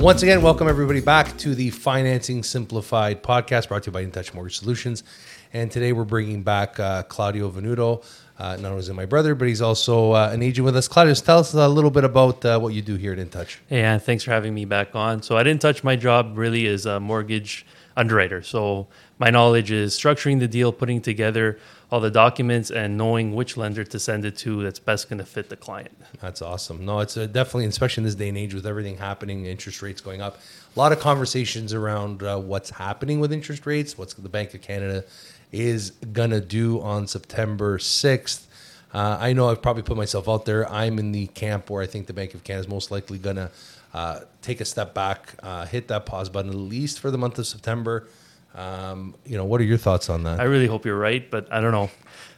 [0.00, 4.32] Once again, welcome everybody back to the Financing Simplified podcast brought to you by InTouch
[4.32, 5.04] Mortgage Solutions.
[5.52, 8.02] And today we're bringing back uh, Claudio Venuto.
[8.38, 10.88] Uh, not only is he my brother, but he's also uh, an agent with us.
[10.88, 13.58] Claudio, tell us a little bit about uh, what you do here at InTouch.
[13.68, 15.22] Yeah, thanks for having me back on.
[15.22, 18.40] So, at InTouch, my job really is a mortgage underwriter.
[18.42, 18.88] So,
[19.18, 21.58] my knowledge is structuring the deal, putting together
[21.90, 25.24] all the documents, and knowing which lender to send it to that's best going to
[25.24, 25.96] fit the client.
[26.20, 26.84] That's awesome.
[26.84, 30.00] No, it's uh, definitely, especially in this day and age with everything happening, interest rates
[30.00, 30.38] going up,
[30.74, 34.62] a lot of conversations around uh, what's happening with interest rates, what's the Bank of
[34.62, 35.04] Canada
[35.52, 38.44] is going to do on September 6th.
[38.92, 40.70] Uh, I know I've probably put myself out there.
[40.70, 43.36] I'm in the camp where I think the Bank of Canada is most likely going
[43.36, 43.50] to
[43.94, 47.38] uh, take a step back, uh, hit that pause button at least for the month
[47.38, 48.06] of September.
[48.54, 50.40] Um, you know, what are your thoughts on that?
[50.40, 51.90] I really hope you're right, but I don't know.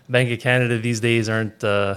[0.08, 1.96] Bank of Canada these days aren't, uh,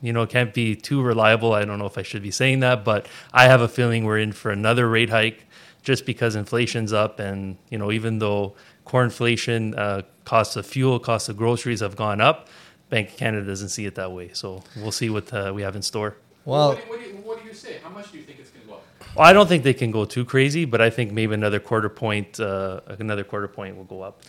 [0.00, 1.52] you know, can't be too reliable.
[1.52, 4.18] I don't know if I should be saying that, but I have a feeling we're
[4.18, 5.44] in for another rate hike
[5.82, 7.18] just because inflation's up.
[7.20, 11.96] And, you know, even though core inflation, uh, costs of fuel, costs of groceries have
[11.96, 12.48] gone up,
[12.88, 14.30] Bank of Canada doesn't see it that way.
[14.32, 16.16] So we'll see what uh, we have in store.
[16.44, 17.78] Well, what, what, do you, what do you say?
[17.82, 18.84] How much do you think it's going to go up?
[19.18, 21.88] Well, I don't think they can go too crazy, but I think maybe another quarter
[21.88, 24.22] point, uh, another quarter point will go up.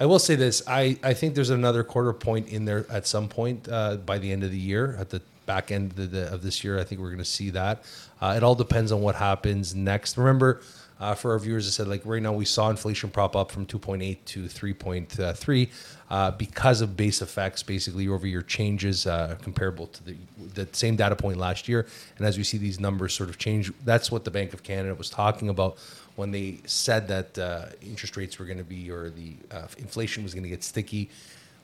[0.00, 3.28] I will say this: I, I think there's another quarter point in there at some
[3.28, 6.42] point uh, by the end of the year, at the back end of, the, of
[6.42, 6.80] this year.
[6.80, 7.84] I think we're going to see that.
[8.18, 10.16] Uh, it all depends on what happens next.
[10.16, 10.62] Remember,
[11.00, 13.66] uh, for our viewers, I said like right now we saw inflation prop up from
[13.66, 15.68] 2.8 to 3.3
[16.10, 20.16] uh, because of base effects, basically over year changes uh, comparable to the
[20.54, 21.86] the same data point last year.
[22.18, 24.94] And as we see these numbers sort of change, that's what the Bank of Canada
[24.94, 25.78] was talking about
[26.16, 30.22] when they said that uh, interest rates were going to be or the uh, inflation
[30.22, 31.08] was going to get sticky.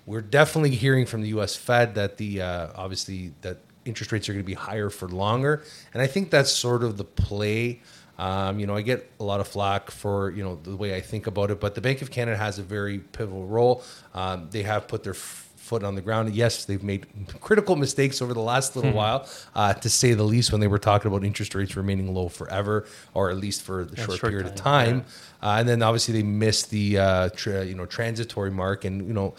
[0.07, 1.57] We're definitely hearing from the U.S.
[1.57, 5.63] Fed that the uh, obviously that interest rates are going to be higher for longer,
[5.93, 7.83] and I think that's sort of the play.
[8.19, 11.01] Um, you know, I get a lot of flack for you know the way I
[11.01, 13.83] think about it, but the Bank of Canada has a very pivotal role.
[14.15, 16.35] Um, they have put their f- foot on the ground.
[16.35, 17.07] Yes, they've made
[17.41, 20.79] critical mistakes over the last little while, uh, to say the least, when they were
[20.79, 24.47] talking about interest rates remaining low forever, or at least for the short, short period
[24.47, 25.07] of time, time.
[25.43, 28.85] Uh, and then obviously they missed the uh, tra- you know transitory mark.
[28.85, 29.35] And you know,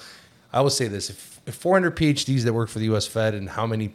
[0.53, 3.07] I will say this: if, if 400 PhDs that work for the U.S.
[3.07, 3.93] Fed and how many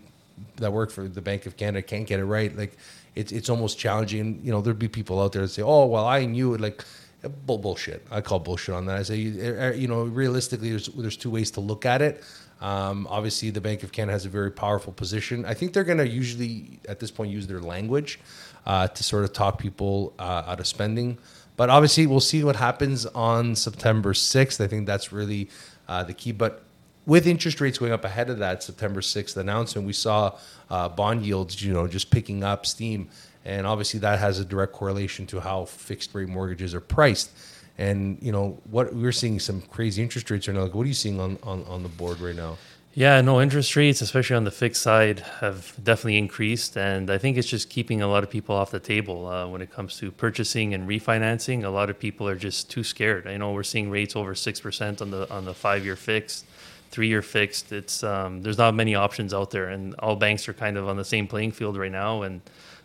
[0.57, 2.77] that work for the Bank of Canada can't get it right, like
[3.15, 4.41] it's it's almost challenging.
[4.43, 6.85] You know, there'd be people out there that say, "Oh, well, I knew it." Like
[7.29, 8.05] bull bullshit.
[8.11, 8.99] I call bullshit on that.
[8.99, 12.23] I say, you you know, realistically, there's there's two ways to look at it.
[12.61, 15.45] Um, obviously, the Bank of Canada has a very powerful position.
[15.45, 18.21] I think they're going to usually, at this point, use their language
[18.67, 21.19] uh, to sort of talk people uh, out of spending.
[21.57, 24.63] But obviously, we'll see what happens on September 6th.
[24.63, 25.51] I think that's really
[25.89, 26.31] uh, the key.
[26.31, 26.63] But
[27.07, 30.39] with interest rates going up ahead of that September 6th announcement, we saw
[30.71, 33.09] uh, bond yields, you know, just picking up steam.
[33.45, 37.31] And obviously, that has a direct correlation to how fixed rate mortgages are priced.
[37.79, 40.63] And you know what we're seeing some crazy interest rates right now.
[40.63, 42.59] Like, what are you seeing on, on, on the board right now?
[42.95, 46.77] Yeah, no, interest rates, especially on the fixed side, have definitely increased.
[46.77, 49.63] And I think it's just keeping a lot of people off the table uh, when
[49.63, 51.65] it comes to purchasing and refinancing.
[51.65, 53.27] A lot of people are just too scared.
[53.27, 56.45] I know we're seeing rates over 6% on the, on the five year fixed,
[56.93, 57.73] three year fixed.
[57.73, 59.69] It's, um, there's not many options out there.
[59.69, 62.23] And all banks are kind of on the same playing field right now.
[62.23, 62.43] And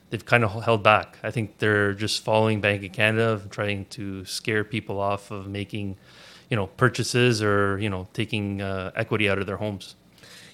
[0.09, 1.17] they've kind of held back.
[1.23, 5.97] I think they're just following Bank of Canada, trying to scare people off of making,
[6.49, 9.95] you know, purchases or you know taking uh, equity out of their homes.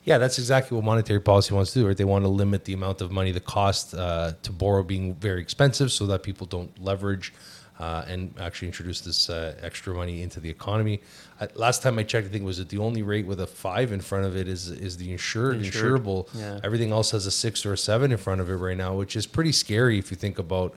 [0.06, 1.88] Yeah, that's exactly what monetary policy wants to do.
[1.88, 1.96] Right?
[1.96, 5.42] They want to limit the amount of money, the cost uh, to borrow being very
[5.42, 7.34] expensive, so that people don't leverage
[7.80, 11.02] uh, and actually introduce this uh, extra money into the economy.
[11.40, 13.92] Uh, last time I checked, I think was it the only rate with a five
[13.92, 16.28] in front of it is is the insured, Insured, insurable.
[16.34, 16.60] yeah.
[16.64, 19.16] Everything else has a six or a seven in front of it right now, which
[19.16, 20.76] is pretty scary if you think about.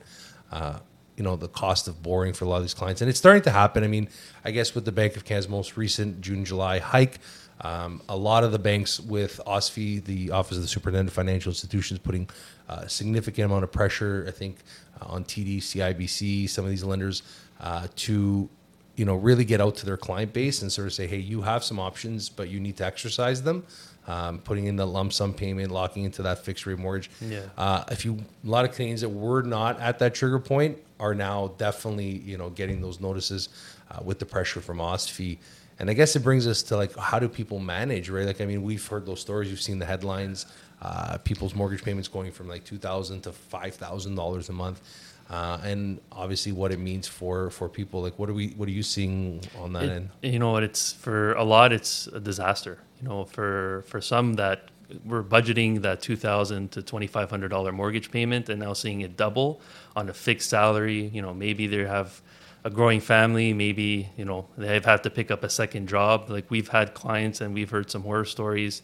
[0.51, 0.79] Uh,
[1.17, 3.41] you know the cost of borrowing for a lot of these clients, and it's starting
[3.41, 3.83] to happen.
[3.83, 4.07] I mean,
[4.45, 7.17] I guess with the Bank of Canada's most recent June July hike,
[7.61, 11.49] um, a lot of the banks with OSFI, the Office of the Superintendent of Financial
[11.49, 12.29] Institutions, putting
[12.69, 16.83] uh, a significant amount of pressure, I think, uh, on TD, CIBC, some of these
[16.83, 17.23] lenders,
[17.59, 18.49] uh, to
[18.95, 21.41] you know really get out to their client base and sort of say, hey, you
[21.41, 23.63] have some options, but you need to exercise them.
[24.07, 27.09] Um, putting in the lump sum payment, locking into that fixed rate mortgage.
[27.19, 27.41] Yeah.
[27.57, 31.13] Uh, if you a lot of Canadians that were not at that trigger point are
[31.13, 33.49] now definitely you know getting those notices
[33.91, 35.37] uh, with the pressure from OSFI.
[35.79, 38.25] And I guess it brings us to like how do people manage, right?
[38.25, 40.45] Like I mean, we've heard those stories, you've seen the headlines,
[40.81, 44.81] uh, people's mortgage payments going from like two thousand to five thousand dollars a month,
[45.29, 48.01] uh, and obviously what it means for for people.
[48.01, 48.49] Like, what are we?
[48.49, 50.09] What are you seeing on that It- end?
[50.21, 50.63] you know what?
[50.63, 51.73] It's for a lot.
[51.73, 52.77] It's a disaster.
[53.01, 54.69] You know, for for some that
[55.03, 59.01] we're budgeting that two thousand to twenty five hundred dollar mortgage payment, and now seeing
[59.01, 59.59] it double
[59.95, 61.07] on a fixed salary.
[61.13, 62.21] You know, maybe they have
[62.63, 66.29] a growing family, maybe you know they've had to pick up a second job.
[66.29, 68.81] Like we've had clients, and we've heard some horror stories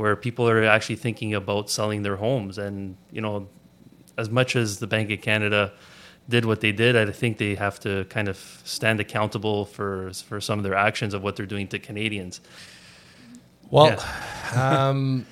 [0.00, 3.48] where people are actually thinking about selling their homes, and you know,
[4.16, 5.72] as much as the Bank of Canada
[6.28, 10.40] did what they did, I think they have to kind of stand accountable for for
[10.40, 12.40] some of their actions of what they're doing to Canadians.
[13.70, 14.02] Well,
[14.56, 15.26] um,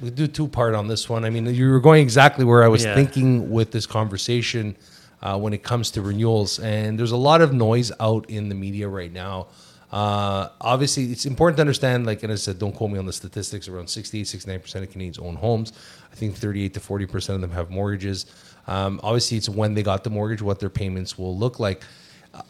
[0.00, 1.24] we do two part on this one.
[1.24, 2.94] I mean, you were going exactly where I was Yeah.
[2.94, 4.76] thinking with this conversation
[5.22, 8.54] uh, when it comes to renewals, and there's a lot of noise out in the
[8.54, 9.48] media right now.
[9.92, 13.12] Uh, obviously, it's important to understand, like, and I said, don't quote me on the
[13.12, 15.72] statistics, around 68, 69% of Canadians own homes.
[16.10, 18.26] I think 38 to 40% of them have mortgages.
[18.66, 21.82] Um, obviously, it's when they got the mortgage, what their payments will look like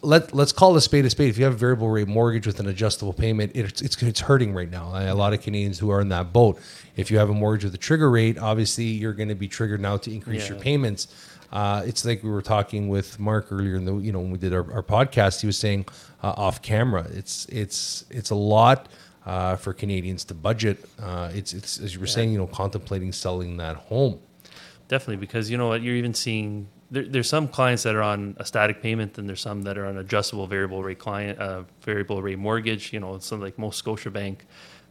[0.03, 1.31] let let's call a spade a spade.
[1.31, 4.55] If you have a variable rate mortgage with an adjustable payment, it's it's, it's hurting
[4.55, 4.93] right now.
[4.95, 6.61] A lot of Canadians who are in that boat.
[6.97, 9.81] If you have a mortgage with a trigger rate, obviously you're going to be triggered
[9.81, 11.09] now to increase your payments.
[11.53, 14.39] Uh, it's like we were talking with Mark earlier in the you know when we
[14.39, 15.41] did our, our podcast.
[15.41, 15.87] He was saying
[16.23, 18.89] uh, off camera, it's it's it's a lot
[19.27, 20.85] uh, for Canadians to budget.
[21.01, 24.19] Uh, it's it's as you were saying, you know, contemplating selling that home.
[24.89, 28.37] Definitely, because you know what, you're even seeing there, there's some clients that are on
[28.39, 32.23] a static payment, and there's some that are on adjustable variable rate client, uh, variable
[32.23, 32.93] rate mortgage.
[32.93, 34.37] You know, some like most Scotiabank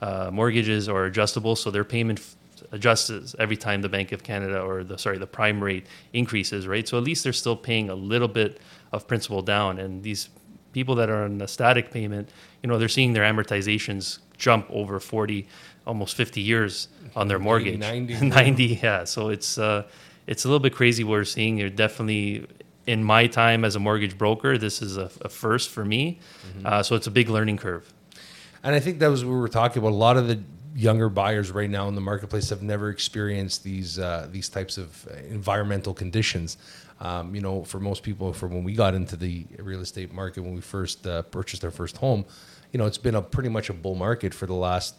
[0.01, 2.36] uh, mortgages are adjustable, so their payment f-
[2.71, 6.88] adjusts every time the Bank of Canada or the sorry the prime rate increases, right?
[6.88, 8.59] So at least they're still paying a little bit
[8.92, 10.30] of principal down, and these
[10.74, 12.30] people that are on a static payment,
[12.63, 15.47] you know, they're seeing their amortizations jump over 40
[15.86, 18.25] almost 50 years on their mortgage 90.
[18.27, 19.83] 90 yeah so it's uh
[20.27, 22.45] it's a little bit crazy what we're seeing you're definitely
[22.88, 26.19] in my time as a mortgage broker this is a, a first for me
[26.65, 27.94] uh, so it's a big learning curve
[28.63, 29.94] And I think that was what we were talking about.
[29.94, 30.39] A lot of the
[30.75, 35.07] younger buyers right now in the marketplace have never experienced these uh, these types of
[35.07, 36.57] uh, environmental conditions.
[37.00, 40.41] Um, you know, for most people, from when we got into the real estate market
[40.44, 42.23] when we first uh, purchased our first home,
[42.71, 44.95] you know, it's been a pretty much a bull market for the last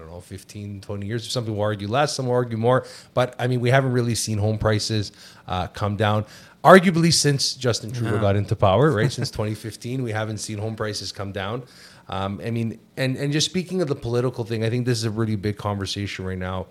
[0.00, 1.30] don't know, 15, 20 years.
[1.30, 2.86] Some people argue less, some will argue more.
[3.14, 5.12] But I mean, we haven't really seen home prices
[5.46, 6.24] uh, come down.
[6.64, 8.20] Arguably, since Justin Trudeau No.
[8.20, 9.10] got into power, right?
[9.10, 11.62] since 2015, we haven't seen home prices come down.
[12.08, 15.04] Um, I mean, and, and just speaking of the political thing, I think this is
[15.04, 16.66] a really big conversation right now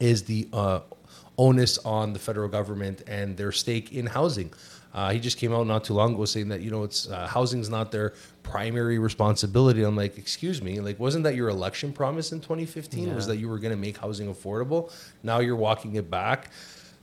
[0.00, 0.80] is the uh,
[1.38, 4.52] onus on the federal government and their stake in housing.
[4.94, 7.26] Uh, he just came out not too long ago saying that you know it's uh,
[7.26, 9.82] housing's not their primary responsibility.
[9.82, 13.14] I'm like, excuse me, like wasn't that your election promise in 2015?
[13.14, 14.90] Was that you were going to make housing affordable?
[15.22, 16.50] Now you're walking it back.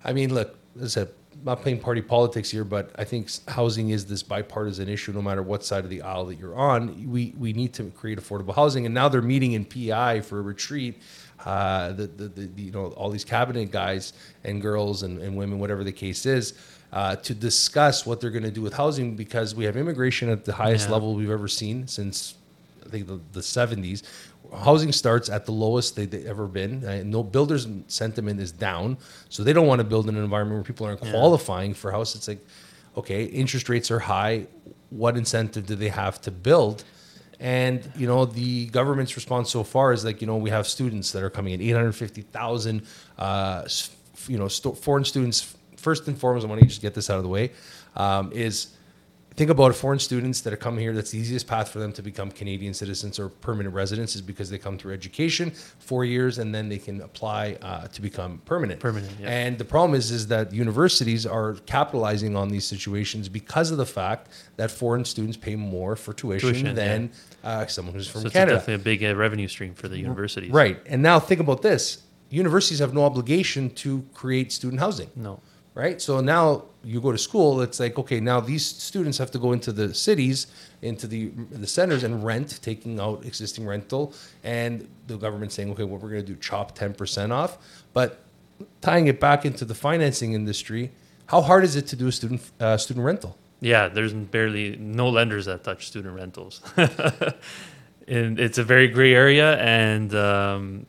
[0.03, 3.29] I mean, look, as I said, I'm not playing party politics here, but I think
[3.47, 5.11] housing is this bipartisan issue.
[5.11, 8.17] No matter what side of the aisle that you're on, we we need to create
[8.17, 8.85] affordable housing.
[8.85, 11.01] And now they're meeting in PEI for a retreat.
[11.43, 15.59] Uh, the, the, the, you know all these cabinet guys and girls and, and women,
[15.59, 16.53] whatever the case is,
[16.93, 20.45] uh, to discuss what they're going to do with housing because we have immigration at
[20.45, 20.93] the highest Yeah.
[20.93, 22.35] level we've ever seen since
[22.85, 24.03] I think the, the 70s.
[24.63, 26.85] Housing starts at the lowest they, they've ever been.
[26.85, 28.97] Uh, no builders sentiment is down,
[29.29, 32.15] so they don't want to build in an environment where people aren't qualifying for house.
[32.15, 32.39] It's like,
[32.95, 34.45] okay, interest rates are high.
[34.91, 36.83] What incentive do they have to build?
[37.39, 41.11] And you know the government's response so far is like you know we have students
[41.11, 42.81] that are coming in 850,000
[43.17, 43.67] uh,
[44.27, 45.55] you know sto- foreign students.
[45.77, 47.51] First and foremost, I want to just get this out of the way.
[47.95, 48.74] Um, is
[49.35, 50.93] think about foreign students that are coming here.
[50.93, 54.49] That's the easiest path for them to become Canadian citizens or permanent residents is because
[54.49, 58.79] they come through education, four years, and then they can apply uh, to become permanent.
[58.79, 59.29] Permanent, yeah.
[59.29, 63.85] And the problem is, is that universities are capitalizing on these situations because of the
[63.85, 67.11] fact that foreign students pay more for tuition, Tuition, than
[67.43, 68.57] uh, someone who's from so it's Canada.
[68.57, 70.79] definitely a big uh, revenue stream for the universities Right.
[70.85, 75.39] And now think about this: universities have no obligation to create student housing no
[75.75, 76.01] right?
[76.01, 79.51] So now you go to school, it's like okay, now these students have to go
[79.51, 80.47] into the cities,
[80.81, 84.13] into the the centers and rent, taking out existing rental,
[84.43, 87.59] and the government saying, okay, what we're going to do, chop ten percent off,
[87.93, 88.21] but
[88.81, 90.91] tying it back into the financing industry,
[91.27, 93.37] how hard is it to do a student uh, student rental?
[93.59, 96.61] Yeah, there's barely no lenders that touch student rentals.
[98.07, 99.57] and it's a very gray area.
[99.57, 100.85] And um,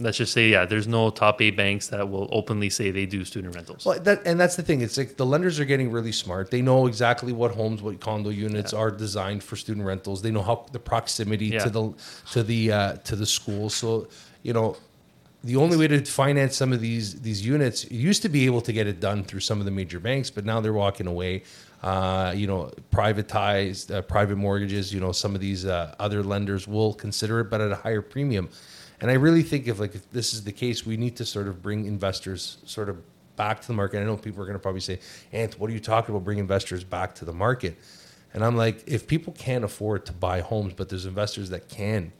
[0.00, 3.24] let's just say, yeah, there's no top eight banks that will openly say they do
[3.24, 3.84] student rentals.
[3.84, 4.80] Well, that, and that's the thing.
[4.80, 6.50] It's like the lenders are getting really smart.
[6.50, 10.22] They know exactly what homes, what condo units are designed for student rentals.
[10.22, 11.64] They know how the proximity Yeah.
[11.64, 11.92] to the
[12.32, 13.68] to the uh, to the school.
[13.70, 14.08] So
[14.42, 14.76] you know,
[15.44, 18.62] the only way to finance some of these these units you used to be able
[18.62, 21.42] to get it done through some of the major banks, but now they're walking away.
[21.82, 24.92] Uh, you know, privatized uh, private mortgages.
[24.92, 28.02] You know, some of these uh, other lenders will consider it, but at a higher
[28.02, 28.48] premium.
[29.00, 31.48] And I really think if like if this is the case, we need to sort
[31.48, 33.02] of bring investors sort of
[33.36, 34.00] back to the market.
[34.00, 35.00] I know people are going to probably say,
[35.32, 36.24] "Ant, what are you talking about?
[36.24, 37.78] Bring investors back to the market?"
[38.34, 42.12] And I'm like, if people can't afford to buy homes, but there's investors that can,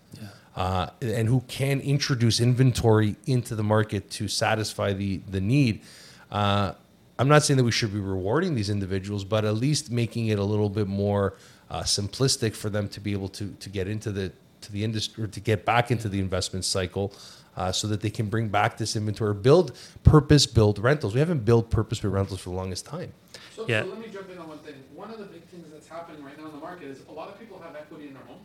[0.56, 5.82] uh, and who can introduce inventory into the market to satisfy the the need.
[6.30, 6.72] Uh,
[7.18, 10.38] I'm not saying that we should be rewarding these individuals, but at least making it
[10.38, 11.34] a little bit more
[11.70, 14.32] uh, simplistic for them to be able to to get into the
[14.62, 17.12] to the industry or to get back into the investment cycle.
[17.56, 21.14] Uh, so that they can bring back this inventory, build purpose-built rentals.
[21.14, 23.12] We haven't built purpose-built rentals for the longest time.
[23.56, 23.82] So, Yeah.
[23.82, 24.74] so let me jump in on one thing.
[24.94, 27.28] One of the big things that's happening right now in the market is a lot
[27.28, 28.38] of people have equity in their home,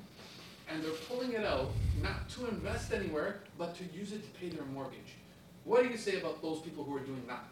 [0.67, 1.69] and they're pulling it out
[2.01, 5.13] not to invest anywhere, but to use it to pay their mortgage.
[5.65, 7.45] What do you say about those people who are doing that?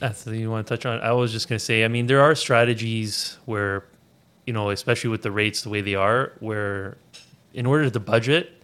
[0.00, 1.00] That's the thing you want to touch on.
[1.00, 3.84] I was just going to say, I mean, there are strategies where,
[4.46, 6.96] you know, especially with the rates the way they are, where
[7.54, 8.62] in order to budget,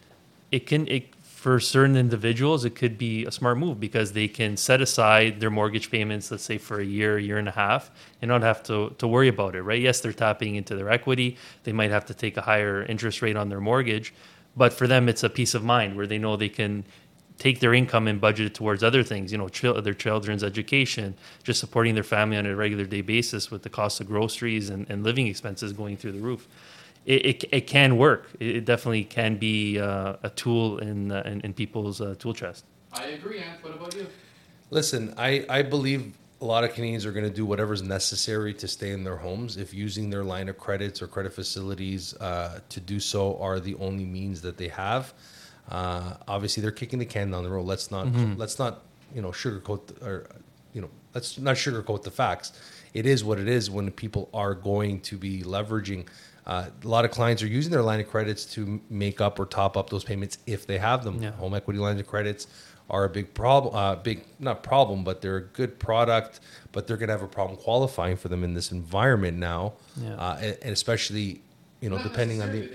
[0.50, 4.56] it can it for certain individuals it could be a smart move because they can
[4.56, 8.28] set aside their mortgage payments, let's say for a year, year and a half, and
[8.28, 9.80] not have to to worry about it, right?
[9.80, 11.36] Yes, they're tapping into their equity.
[11.62, 14.12] They might have to take a higher interest rate on their mortgage,
[14.56, 16.84] but for them it's a peace of mind where they know they can
[17.38, 21.14] take their income and budget it towards other things, you know, chil- their children's education,
[21.44, 24.86] just supporting their family on a regular day basis with the cost of groceries and,
[24.90, 26.48] and living expenses going through the roof.
[27.06, 28.28] It, it, it can work.
[28.40, 32.34] It, it definitely can be uh, a tool in, uh, in, in people's uh, tool
[32.34, 32.64] chest.
[32.92, 33.62] I agree, Ant.
[33.62, 34.06] What about you?
[34.70, 38.68] Listen, I, I believe a lot of Canadians are going to do whatever's necessary to
[38.68, 39.56] stay in their homes.
[39.56, 43.74] If using their line of credits or credit facilities uh, to do so are the
[43.76, 45.14] only means that they have,
[45.68, 47.66] uh, obviously they're kicking the can down the road.
[47.66, 48.06] Let's not
[48.36, 48.82] let's not
[49.14, 50.26] you know sugarcoat the, or
[50.72, 52.52] you know let's not sugarcoat the facts.
[52.94, 56.06] It is what it is when people are going to be leveraging.
[56.46, 59.44] Uh, a lot of clients are using their line of credits to make up or
[59.44, 61.22] top up those payments if they have them.
[61.22, 61.32] Yeah.
[61.32, 62.46] Home equity lines of credits
[62.88, 63.74] are a big problem.
[63.74, 66.40] Uh, big not problem, but they're a good product.
[66.72, 70.14] But they're going to have a problem qualifying for them in this environment now, Yeah.
[70.14, 71.42] uh, and, and especially
[71.82, 72.70] you know Not depending on the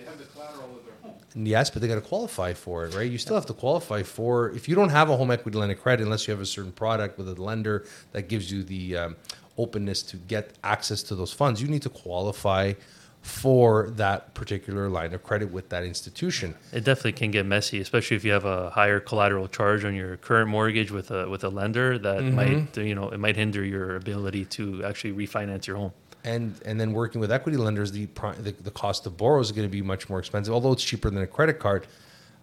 [1.35, 1.45] necessarily, They have the collateral of their home.
[1.47, 3.09] Yes, but they got to qualify for it, right?
[3.09, 5.81] You still have to qualify for if you don't have a home equity line of
[5.81, 9.15] credit, unless you have a certain product with a lender that gives you the um,
[9.57, 11.61] openness to get access to those funds.
[11.61, 12.73] You need to qualify
[13.21, 16.55] for that particular line of credit with that institution.
[16.73, 20.17] It definitely can get messy, especially if you have a higher collateral charge on your
[20.17, 23.95] current mortgage with a with a lender that might you know it might hinder your
[23.95, 25.93] ability to actually refinance your home.
[26.23, 28.05] And and then working with equity lenders, the
[28.39, 30.53] the, the cost of borrow is going to be much more expensive.
[30.53, 31.87] Although it's cheaper than a credit card,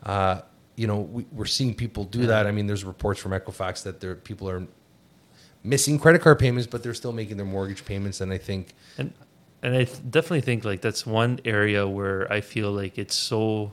[0.04, 0.42] uh,
[0.76, 2.46] you know we, we're seeing people do that.
[2.46, 4.66] I mean, there's reports from Equifax that there people are
[5.62, 8.20] missing credit card payments, but they're still making their mortgage payments.
[8.20, 9.12] And I think and
[9.62, 13.72] and I th- definitely think like that's one area where I feel like it's so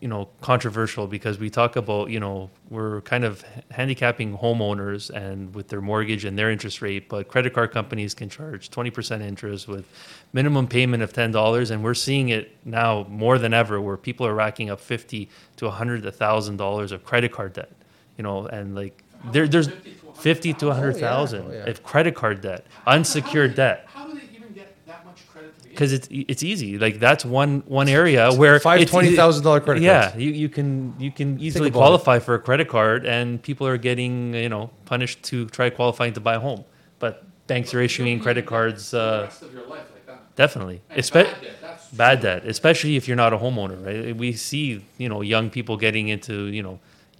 [0.00, 5.54] you know controversial because we talk about you know we're kind of handicapping homeowners and
[5.54, 9.66] with their mortgage and their interest rate but credit card companies can charge 20% interest
[9.68, 9.86] with
[10.34, 14.34] minimum payment of $10 and we're seeing it now more than ever where people are
[14.34, 17.72] racking up 50 to 100 thousand dollars of credit card debt
[18.18, 19.68] you know and like there, there's
[20.14, 21.70] 50 to 100,000 Oh, yeah.
[21.70, 25.62] of credit card debt unsecured debt How do they even get that much credit to
[25.64, 26.78] begin because it's it's easy.
[26.78, 30.16] Like that's one one area where five it's- $20,000 credit Yeah, cards.
[30.24, 31.82] you, you can you can easily about it.
[31.84, 36.14] qualify for a credit card, and people are getting you know punished to try qualifying
[36.14, 36.64] to buy a home.
[36.98, 37.12] But
[37.46, 38.90] banks are issuing credit cards.
[38.90, 40.18] the Uh, of your life like that?
[40.42, 43.78] definitely, Espe- bad debt, bad debt, especially if you're not a homeowner.
[43.86, 44.16] Right?
[44.24, 44.66] We see
[45.02, 46.76] you know young people getting into you know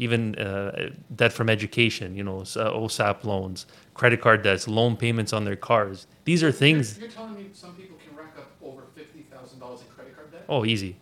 [0.06, 2.08] even uh, debt from education.
[2.18, 3.58] You know uh, OSAP loans,
[4.00, 5.96] credit card debts, loan payments on their cars.
[6.30, 6.84] These are things.
[6.86, 10.12] You're, you're telling me some people can rack up over fifty thousand dollars in credit
[10.16, 10.35] card debt?
[10.48, 10.96] Oh, easy,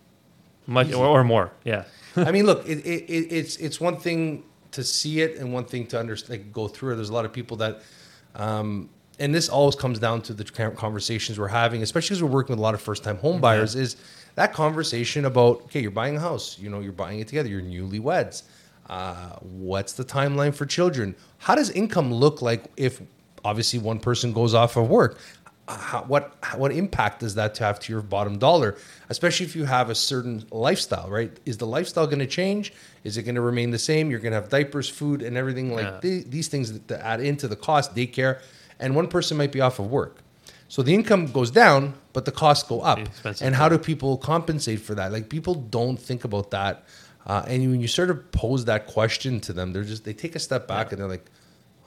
[0.66, 1.50] much Or, or more.
[1.64, 1.84] Yeah.
[2.16, 5.64] I mean, look, it, it, it, it's it's one thing to see it and one
[5.64, 6.96] thing to understand, like, go through it.
[6.96, 7.82] There's a lot of people that,
[8.34, 10.44] um, and this always comes down to the
[10.76, 13.74] conversations we're having, especially as we're working with a lot of first time home buyers.
[13.74, 13.96] Is
[14.36, 17.62] that conversation about okay, you're buying a house, you know, you're buying it together, you're
[17.62, 18.42] newlyweds.
[18.88, 21.14] Uh, what's the timeline for children?
[21.38, 23.00] How does income look like if
[23.44, 25.18] obviously one person goes off of work?
[25.66, 28.76] How, what what impact does that have to your bottom dollar
[29.08, 31.32] especially if you have a certain lifestyle right?
[31.46, 32.72] Is the lifestyle going to change?
[33.02, 34.10] Is it going to remain the same?
[34.10, 35.98] You're going to have diapers food and everything like Yeah.
[36.00, 38.40] the, these things that, that add into the cost daycare
[38.78, 40.18] and one person might be off of work.
[40.68, 42.98] So the income goes down but the costs go up.
[43.46, 45.12] And how do people compensate for that?
[45.12, 46.84] Like people don't think about that
[47.26, 50.34] uh, and when you sort of pose that question to them they're just they take
[50.36, 51.24] a step back and they're like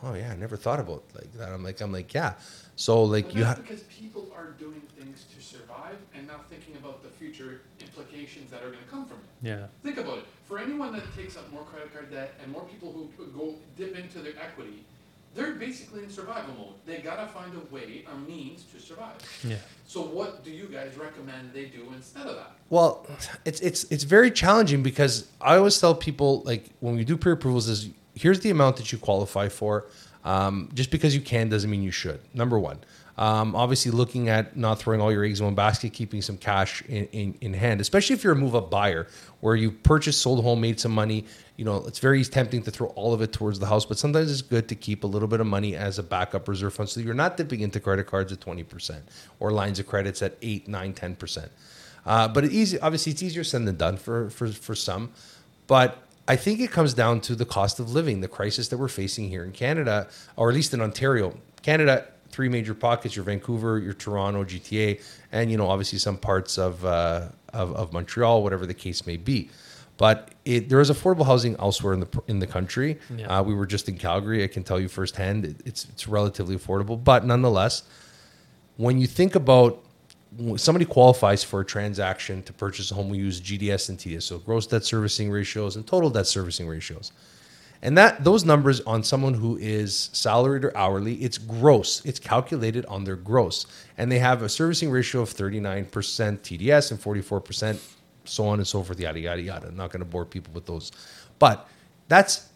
[0.04, 1.50] oh yeah, I never thought about like that.
[1.50, 2.34] I'm like, I'm like, yeah.
[2.76, 3.62] So like But you have.
[3.62, 8.62] because people are doing things to survive and not thinking about the future implications that
[8.62, 9.48] are going to come from it.
[9.48, 9.66] Yeah.
[9.84, 10.26] Think about it.
[10.48, 13.98] For anyone that takes up more credit card debt and more people who go dip
[13.98, 14.84] into their equity,
[15.36, 16.74] they're basically in survival mode.
[16.86, 19.18] They gotta find a way, a means to survive.
[19.44, 19.58] Yeah.
[19.88, 22.52] So what do you guys recommend they do instead of that?
[22.70, 23.06] Well,
[23.46, 27.68] it's it's it's very challenging because I always tell people like when we do pre-approvals
[27.68, 29.86] is here's the amount that you qualify for.
[30.24, 32.20] Um, just because you can doesn't mean you should.
[32.34, 32.80] Number one,
[33.18, 36.84] um, obviously looking at not throwing all your eggs in one basket, keeping some cash
[36.84, 39.08] in, in, in hand, especially if you're a move-up buyer
[39.40, 41.26] where you purchased, sold home, made some money.
[41.56, 44.30] You know, it's very tempting to throw all of it towards the house, but sometimes
[44.30, 47.00] it's good to keep a little bit of money as a backup reserve fund so
[47.00, 49.02] you're not dipping into credit cards at 20%
[49.40, 51.50] or lines of credits at 8, 9, 10%.
[52.06, 55.12] Uh, but it easy, obviously, it's easier said than done for, for, for some.
[55.68, 58.90] But I think it comes down to the cost of living, the crisis that we're
[58.90, 61.38] facing here in Canada, or at least in Ontario.
[61.62, 66.58] Canada, three major pockets: your Vancouver, your Toronto, GTA, and you know, obviously some parts
[66.58, 69.50] of uh, of, of Montreal, whatever the case may be.
[69.98, 73.00] But it, there is affordable housing elsewhere in the in the country.
[73.16, 73.40] Yeah.
[73.40, 74.44] Uh, we were just in Calgary.
[74.44, 77.02] I can tell you firsthand, it, it's it's relatively affordable.
[77.02, 77.84] But nonetheless,
[78.76, 79.84] when you think about
[80.56, 84.38] somebody qualifies for a transaction to purchase a home, we use GDS and TDS, so
[84.40, 87.12] gross debt servicing ratios and total debt servicing ratios.
[87.82, 92.04] And that those numbers on someone who is salaried or hourly, it's gross.
[92.06, 93.68] It's calculated on their gross.
[93.98, 97.80] And they have a servicing ratio of 39% TDS and 44%,
[98.26, 99.68] so on and so forth, yada, yada, yada.
[99.68, 100.92] I'm not going to bore people with those.
[101.38, 101.70] But
[102.08, 102.50] that's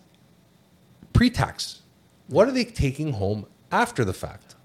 [1.13, 1.81] pre tax.
[2.27, 4.55] What are they taking home after the fact?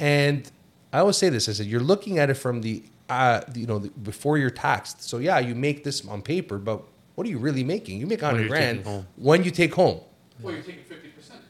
[0.00, 0.50] And
[0.92, 3.78] I always say this: I said you're looking at it from the, uh, you know,
[3.78, 5.02] the, before you're taxed.
[5.02, 6.82] So yeah, you make this on paper, but
[7.14, 8.00] what are you really making?
[8.00, 10.00] You make hundred you're grand when you take home.
[10.40, 11.40] Well, you're taking fifty percent.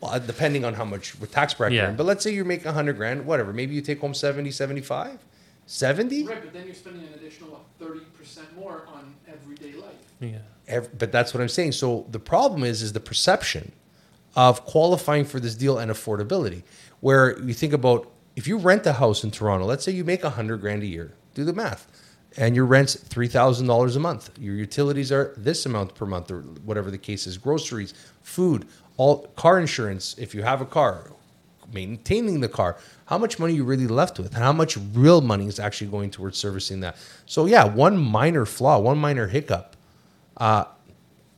[0.00, 1.76] Well, uh, depending on how much with tax bracket.
[1.76, 1.82] Yeah.
[1.82, 1.96] you're in.
[1.96, 3.52] But let's say you make hundred grand, whatever.
[3.52, 5.18] Maybe you take home 70, 75,
[5.66, 6.24] 70.
[6.24, 9.94] Right, but then you're spending an additional thirty percent more on everyday life.
[10.20, 10.38] Yeah.
[10.66, 11.72] Ev- but that's what I'm saying.
[11.72, 13.72] So the problem is, is the perception
[14.34, 16.62] of qualifying for this deal and affordability.
[17.00, 20.22] Where you think about if you rent a house in Toronto, let's say you make
[20.22, 21.88] a hundred grand a year, do the math,
[22.36, 24.30] and your rent's three thousand dollars a month.
[24.38, 27.36] Your utilities are this amount per month, or whatever the case is.
[27.36, 31.10] Groceries, food, all car insurance if you have a car,
[31.72, 32.76] maintaining the car.
[33.06, 36.12] How much money you really left with, and how much real money is actually going
[36.12, 36.96] towards servicing that?
[37.26, 39.74] So yeah, one minor flaw, one minor hiccup
[40.36, 40.66] uh,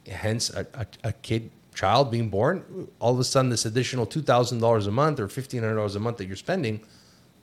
[0.06, 4.86] hence a, a, a kid child being born all of a sudden this additional $2000
[4.86, 6.80] a month or $1500 a month that you're spending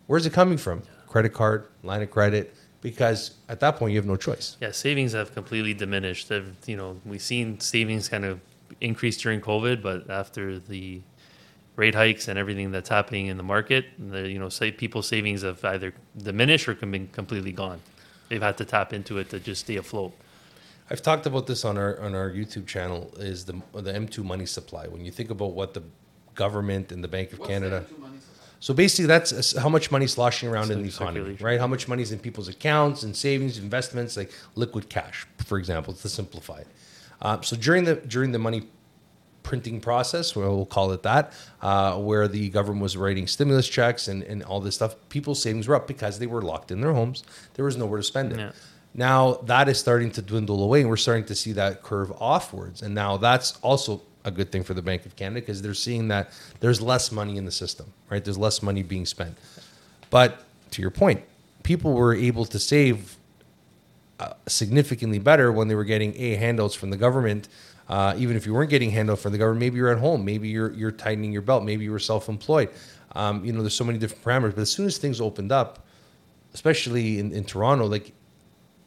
[0.07, 4.05] where's it coming from credit card line of credit because at that point you have
[4.05, 6.29] no choice Yeah, savings have completely diminished.
[6.29, 8.39] They've, you know, we've seen savings kind of
[8.81, 11.01] increase during COVID, but after the
[11.75, 15.41] rate hikes and everything that's happening in the market, the you know, say people's savings
[15.41, 17.79] have either diminished or can be completely gone.
[18.29, 20.13] They've had to tap into it to just stay afloat.
[20.89, 24.45] I've talked about this on our on our YouTube channel is the the M2 money
[24.45, 25.83] supply when you think about what the
[26.35, 28.33] government and the Bank of What's Canada the two money supply?
[28.59, 31.59] So basically, that's how much money's sloshing around in the So economy, right?
[31.59, 36.09] How much money's in people's accounts and savings, investments, like liquid cash, for example, to
[36.09, 36.67] simplify it.
[37.21, 38.63] Um, so during the during the money
[39.43, 44.09] printing process, well, we'll call it that, uh, where the government was writing stimulus checks
[44.09, 46.91] and, and all this stuff, people's savings were up because they were locked in their
[46.93, 47.23] homes.
[47.53, 48.39] There was nowhere to spend it.
[48.39, 48.51] Yeah.
[48.97, 52.81] Now that is starting to dwindle away, and we're starting to see that curve offwards.
[52.81, 56.09] And now that's also a good thing for the Bank of Canada because they're seeing
[56.09, 58.23] that there's less money in the system, right?
[58.23, 59.37] There's less money being spent.
[60.09, 61.23] But to your point,
[61.63, 63.15] people were able to save
[64.19, 67.47] uh, significantly better when they were getting a handouts from the government.
[67.87, 70.49] Uh, even if you weren't getting handout from the government, maybe you're at home, maybe
[70.49, 72.69] you're you're tightening your belt, maybe you were self-employed.
[73.13, 74.55] Um, you know, there's so many different parameters.
[74.55, 75.85] But as soon as things opened up,
[76.53, 78.11] especially in, in Toronto, like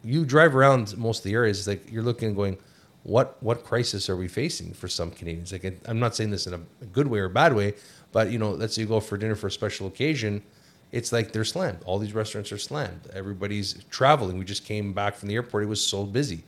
[0.03, 2.57] you drive around most of the areas, like you're looking and going,
[3.03, 5.51] what what crisis are we facing for some Canadians?
[5.51, 7.73] Like I'm not saying this in a good way or a bad way,
[8.11, 10.43] but you know, let's say you go for dinner for a special occasion,
[10.91, 11.79] it's like they're slammed.
[11.85, 13.09] All these restaurants are slammed.
[13.13, 14.37] Everybody's traveling.
[14.37, 15.63] We just came back from the airport.
[15.63, 16.43] It was so busy.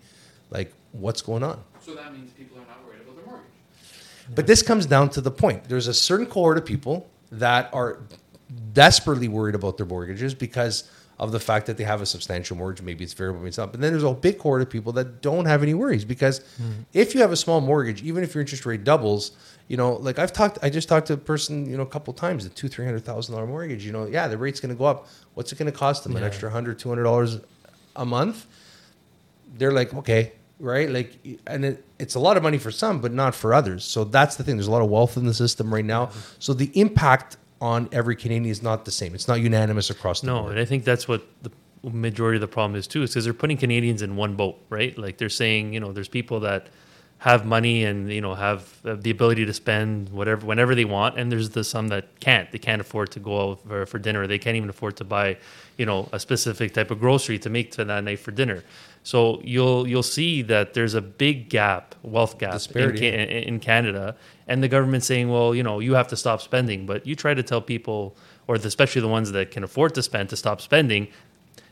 [0.49, 1.63] Like, what's going on?
[1.81, 3.49] So that means people are not worried about their mortgage.
[4.35, 5.63] But this comes down to the point.
[5.63, 7.99] There's a certain cohort of people that are
[8.73, 12.83] desperately worried about their mortgages because of the fact that they have a substantial mortgage.
[12.83, 13.71] Maybe it's variable, maybe it's not.
[13.71, 16.81] But then there's a big cohort of people that don't have any worries because mm-hmm.
[16.93, 19.31] if you have a small mortgage, even if your interest rate doubles,
[19.67, 22.13] you know, like I've talked, I just talked to a person, you know, a couple
[22.13, 23.85] times, a two, three hundred thousand dollar mortgage.
[23.85, 25.07] You know, yeah, the rate's going to go up.
[25.35, 26.15] What's it going to cost them?
[26.15, 27.39] An extra hundred, two hundred dollars
[27.95, 28.47] a month?
[29.57, 30.89] they're like, okay, right?
[30.89, 33.83] Like, and it, it's a lot of money for some, but not for others.
[33.83, 34.57] So that's the thing.
[34.57, 36.07] There's a lot of wealth in the system right now.
[36.07, 36.35] Mm-hmm.
[36.39, 39.15] So the impact on every Canadian is not the same.
[39.15, 40.45] It's not unanimous across the No, board.
[40.47, 43.23] No, and I think that's what the majority of the problem is too, is because
[43.23, 44.97] they're putting Canadians in one boat, right?
[44.97, 46.67] Like they're saying, you know, there's people that
[47.19, 51.31] have money and you know have the ability to spend whatever whenever they want, and
[51.31, 52.51] there's the some that can't.
[52.51, 54.27] They can't afford to go out for, for dinner.
[54.27, 55.37] They can't even afford to buy,
[55.77, 58.61] you know, a specific type of grocery to make to that night for dinner.
[59.03, 64.15] So you'll you'll see that there's a big gap, wealth gap in, Ca- in Canada,
[64.47, 66.85] and the government saying, well, you know, you have to stop spending.
[66.85, 68.15] But you try to tell people,
[68.47, 71.09] or the, especially the ones that can afford to spend, to stop spending.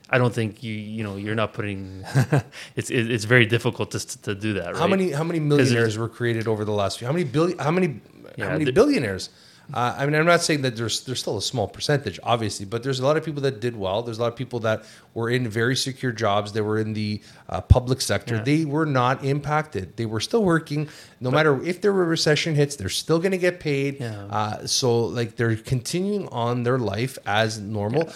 [0.10, 2.04] I don't think you you know you're not putting.
[2.76, 4.76] it's it, it's very difficult to to do that.
[4.76, 7.08] How many how many millionaires were created over the last few?
[7.08, 7.58] How many billion?
[7.60, 8.02] How many
[8.38, 9.30] Yeah, how many the- billionaires?
[9.74, 12.84] Uh, I mean, I'm not saying that there's there's still a small percentage, obviously, but
[12.84, 14.04] there's a lot of people that did well.
[14.04, 16.54] There's a lot of people that were in very secure jobs.
[16.54, 18.36] They were in the uh, public sector.
[18.36, 18.44] Yeah.
[18.44, 19.98] They were not impacted.
[19.98, 20.90] They were still working.
[21.20, 24.00] No matter if there were recession hits, they're still going to get paid.
[24.00, 24.26] Yeah.
[24.26, 28.12] Uh, so like they're continuing on their life as normal.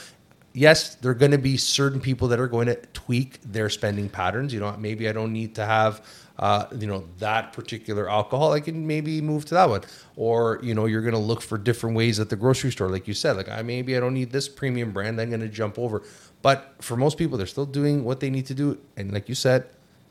[0.56, 4.08] Yes, there are going to be certain people that are going to tweak their spending
[4.08, 4.54] patterns.
[4.54, 6.02] You know, maybe I don't need to have,
[6.40, 8.54] uh, you know, that particular alcohol.
[8.54, 9.82] I can maybe move to that one.
[10.16, 13.06] Or, you know, you're going to look for different ways at the grocery store, like
[13.06, 13.36] you said.
[13.36, 15.20] Like, I maybe I don't need this premium brand.
[15.20, 16.04] I'm going to jump over.
[16.42, 18.80] But for most people, they're still doing what they need to do.
[18.96, 19.68] And like you said,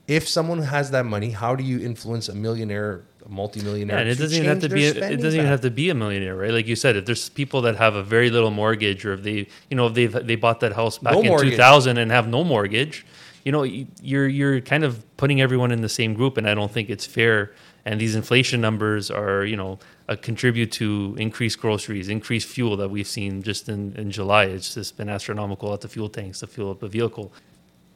[0.07, 3.97] if someone has that money, how do you influence a millionaire, a multimillionaire?
[3.97, 4.87] Yeah, and it doesn't even have to be.
[4.87, 6.53] A, it doesn't even have to be a millionaire, right?
[6.53, 9.47] Like you said, if there's people that have a very little mortgage, or if they,
[9.71, 11.51] you know, if they they bought that house back No in mortgage.
[11.53, 13.07] 2000 and have no mortgage,
[13.45, 16.71] you know, you're you're kind of putting everyone in the same group, and I don't
[16.71, 17.53] think it's fair.
[17.87, 22.89] And these inflation numbers are, you know, a contribute to increased groceries, increased fuel that
[22.89, 24.45] we've seen just in, in July.
[24.45, 27.31] It's just been astronomical at the fuel tanks to fuel up a vehicle.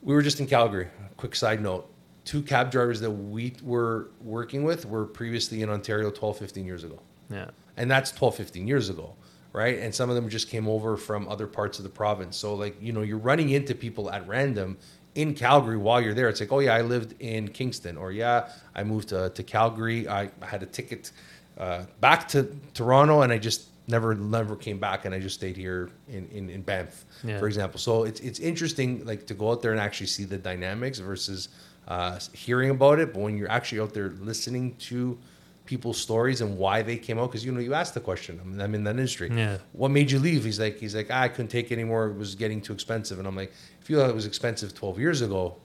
[0.02, 0.88] We were just in Calgary.
[1.16, 1.90] Quick side note.
[2.28, 6.84] Two cab drivers that we were working with were previously in Ontario 12, 15 years
[6.84, 7.00] ago.
[7.30, 7.46] Yeah.
[7.78, 9.14] And that's 12, 15 years ago,
[9.54, 9.78] right?
[9.78, 12.36] And some of them just came over from other parts of the province.
[12.36, 14.76] So, like, you know, you're running into people at random
[15.14, 16.28] in Calgary while you're there.
[16.28, 17.96] It's like, oh, yeah, I lived in Kingston.
[17.96, 20.06] Or, yeah, I moved to, to Calgary.
[20.06, 21.12] I had a ticket
[21.56, 25.56] uh, back to Toronto and I just never never came back and I just stayed
[25.56, 27.38] here in, in, in Banff, Yeah.
[27.38, 27.80] for example.
[27.80, 31.48] So it's it's interesting like to go out there and actually see the dynamics versus
[31.88, 33.12] uh, hearing about it.
[33.12, 35.18] But when you're actually out there listening to
[35.64, 38.38] people's stories and why they came out, because you know you asked the question.
[38.40, 39.30] I mean, I'm in that industry.
[39.34, 39.58] Yeah.
[39.72, 40.44] What made you leave?
[40.44, 42.06] He's like he's like ah, I couldn't take it anymore.
[42.06, 43.18] It was getting too expensive.
[43.18, 45.56] And I'm like, if you thought it was expensive 12 years ago.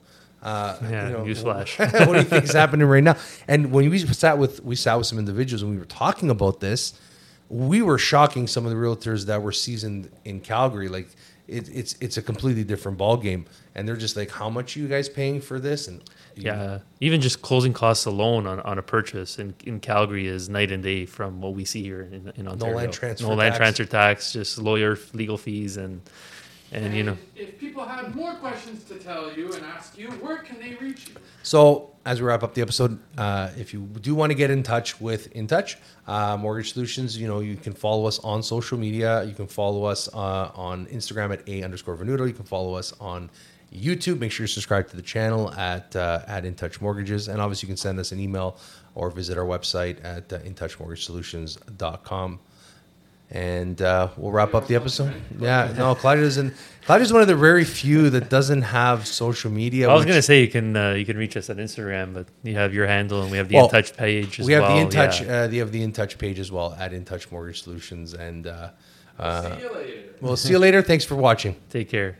[0.42, 1.78] Uh, Yeah, you know, newsflash.
[2.06, 3.16] what do you think is happening right now?
[3.48, 6.60] And when we sat with we sat with some individuals and we were talking about
[6.60, 6.92] this,
[7.48, 10.88] we were shocking some of the realtors that were seasoned in Calgary.
[10.88, 11.08] Like
[11.46, 14.80] it, it's it's a completely different ball game, and they're just like, "How much are
[14.80, 16.02] you guys paying for this?" And
[16.36, 20.72] Yeah, even just closing costs alone on, on a purchase in, in Calgary is night
[20.72, 22.72] and day from what we see here in, in Ontario.
[22.72, 23.58] No land transfer no land tax.
[23.58, 26.00] transfer tax, just lawyer legal fees and
[26.74, 30.38] and you know If people have more questions to tell you and ask you, where
[30.38, 31.14] can they reach you?
[31.42, 34.62] So as we wrap up the episode, uh, if you do want to get in
[34.62, 38.78] touch with In Touch uh, Mortgage Solutions, you know you can follow us on social
[38.78, 39.24] media.
[39.24, 42.26] You can follow us uh, on Instagram at a underscore Venuto.
[42.26, 43.30] You can follow us on
[43.72, 44.18] YouTube.
[44.18, 47.66] Make sure you subscribe to the channel at uh, at In Touch Mortgages, and obviously
[47.66, 48.58] you can send us an email
[48.94, 52.38] or visit our website at uh, intouchmortgagesolutions.com.
[53.30, 55.12] And uh, we'll wrap up the episode.
[55.40, 56.54] Yeah, no, Claudio doesn't.
[56.84, 59.88] Claudio's one of the very few that doesn't have social media.
[59.88, 62.26] I was which- gonna say you can uh, you can reach us on Instagram, but
[62.42, 64.62] you have your handle and we have the Well, in touch page as we have
[64.64, 64.76] well.
[64.76, 65.44] the in touch yeah.
[65.44, 68.46] uh, we have the in touch page as well at in touch mortgage solutions and
[68.46, 68.70] uh,
[69.18, 70.02] uh, See you later.
[70.20, 72.18] we'll see you later thanks for watching Take care.